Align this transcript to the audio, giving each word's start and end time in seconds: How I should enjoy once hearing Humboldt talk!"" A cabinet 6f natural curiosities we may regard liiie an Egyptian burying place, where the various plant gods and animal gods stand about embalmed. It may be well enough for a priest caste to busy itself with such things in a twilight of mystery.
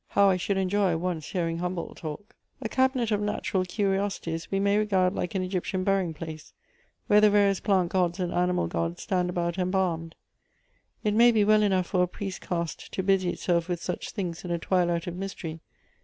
How 0.07 0.29
I 0.31 0.37
should 0.37 0.57
enjoy 0.57 0.97
once 0.97 1.27
hearing 1.27 1.59
Humboldt 1.59 1.97
talk!"" 1.97 2.35
A 2.61 2.67
cabinet 2.67 3.09
6f 3.09 3.19
natural 3.19 3.65
curiosities 3.65 4.49
we 4.49 4.59
may 4.59 4.79
regard 4.79 5.13
liiie 5.13 5.35
an 5.35 5.43
Egyptian 5.43 5.83
burying 5.83 6.11
place, 6.15 6.53
where 7.05 7.21
the 7.21 7.29
various 7.29 7.59
plant 7.59 7.89
gods 7.91 8.19
and 8.19 8.33
animal 8.33 8.65
gods 8.65 9.03
stand 9.03 9.29
about 9.29 9.59
embalmed. 9.59 10.15
It 11.03 11.13
may 11.13 11.31
be 11.31 11.43
well 11.43 11.61
enough 11.61 11.85
for 11.85 12.01
a 12.01 12.07
priest 12.07 12.41
caste 12.41 12.91
to 12.93 13.03
busy 13.03 13.29
itself 13.29 13.67
with 13.69 13.79
such 13.83 14.09
things 14.09 14.43
in 14.43 14.49
a 14.49 14.57
twilight 14.57 15.05
of 15.05 15.15
mystery. 15.15 15.59